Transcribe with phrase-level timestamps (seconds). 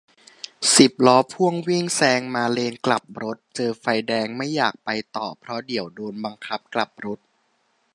[0.77, 7.19] สิบล้อพ่วงวิ่งแซงมาเลนกลับรถ เจอไฟแดง ไม่อยากไปต่อ เพราะเดี๋ยวโดนบังคับกลับรถ